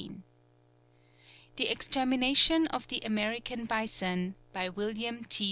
[1.57, 5.39] THE EXTERMINATION OF THE AMERICAN BISON, By WILLIAM T.